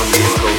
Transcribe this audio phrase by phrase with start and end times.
[0.00, 0.49] ¡Gracias!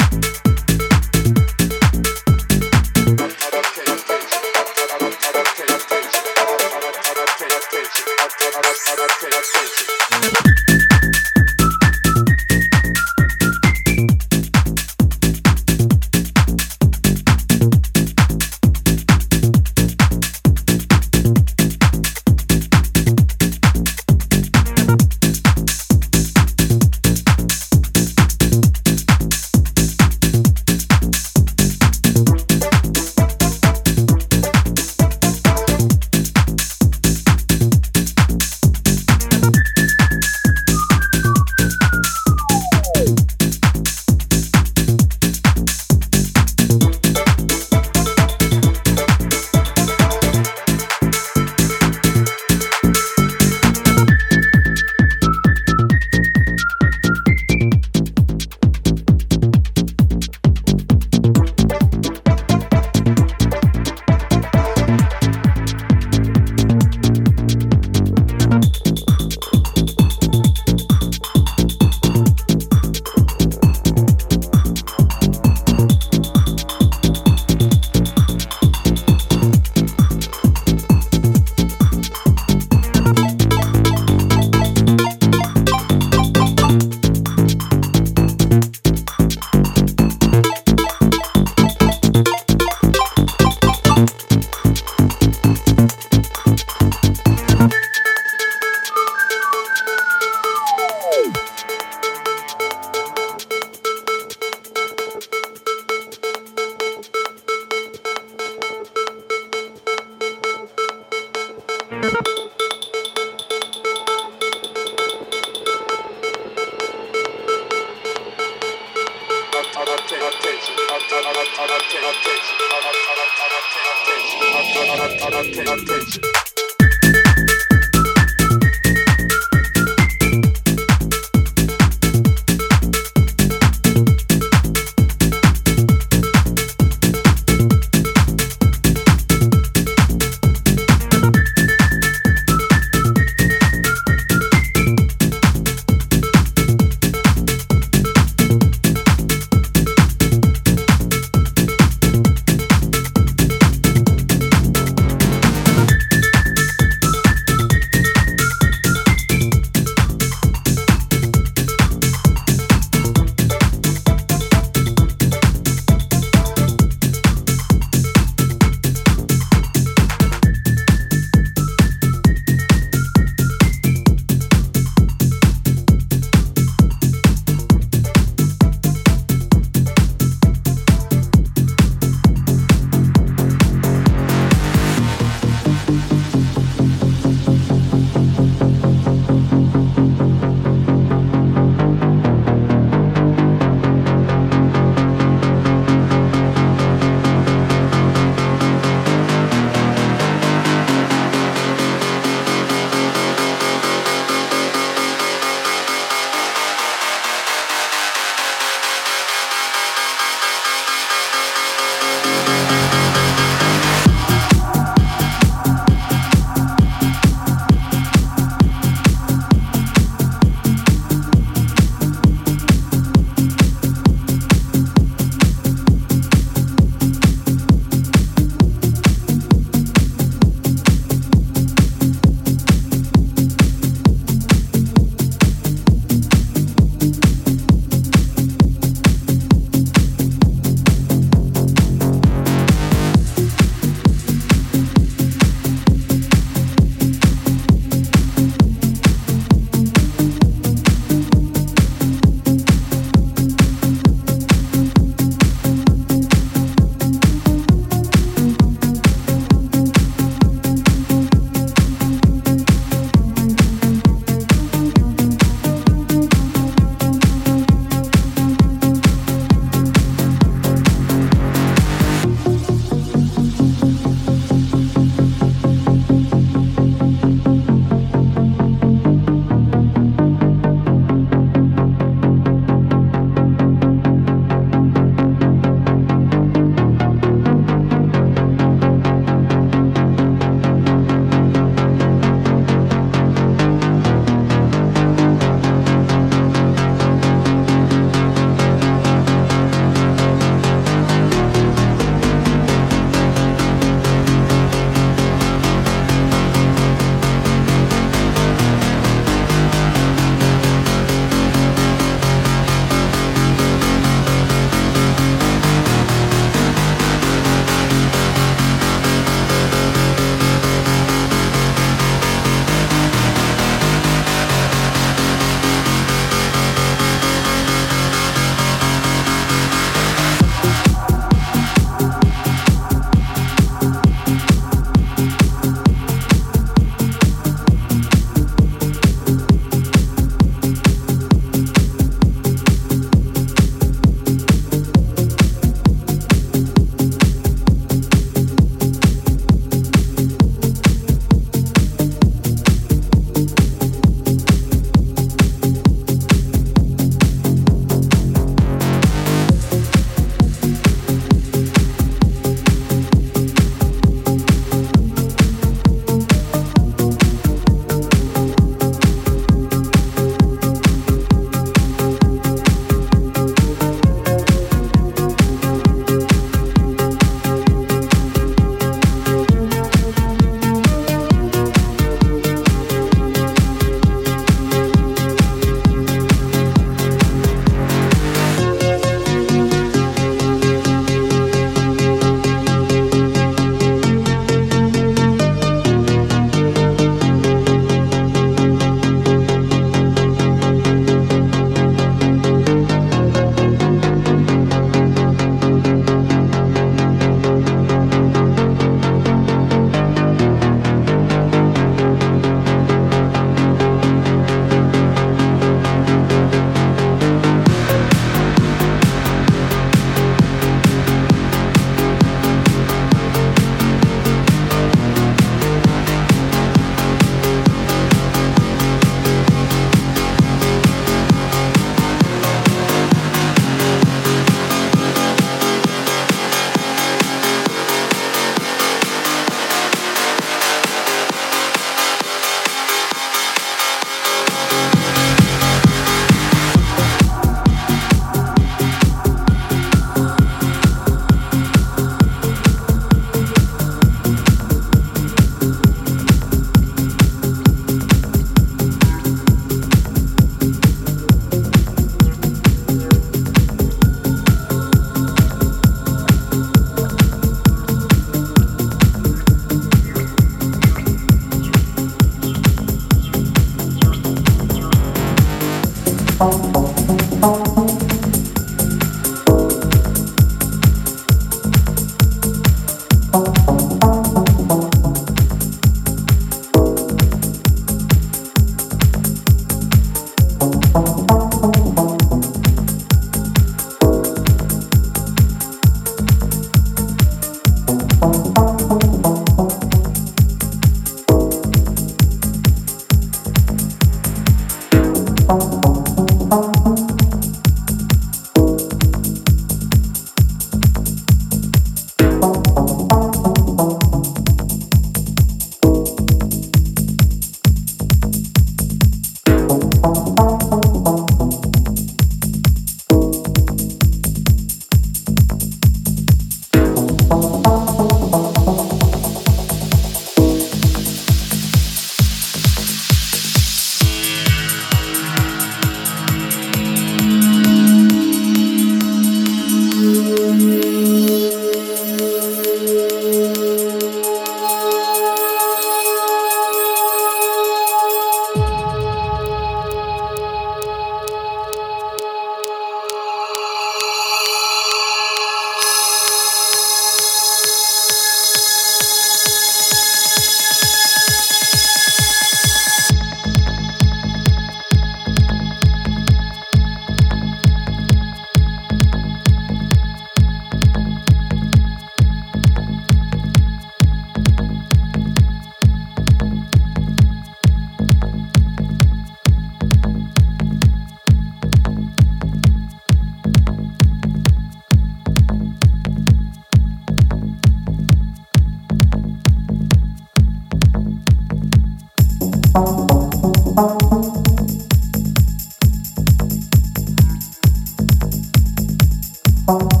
[599.71, 600.00] ¡Gracias!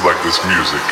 [0.00, 0.91] like this music.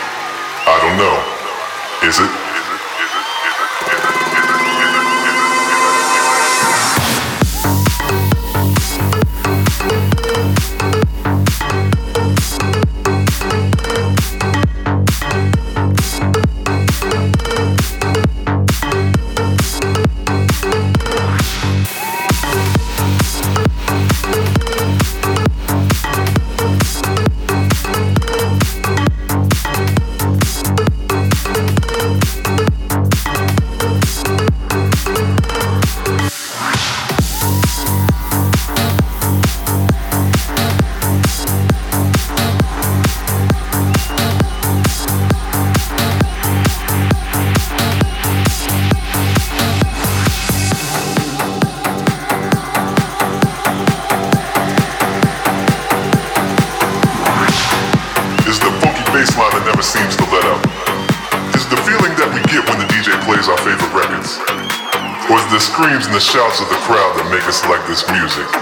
[67.50, 68.59] I just like this music.